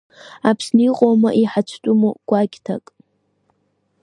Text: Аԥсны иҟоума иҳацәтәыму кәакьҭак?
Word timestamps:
Аԥсны 0.49 0.81
иҟоума 0.87 1.29
иҳацәтәыму 1.41 2.11
кәакьҭак? 2.27 2.85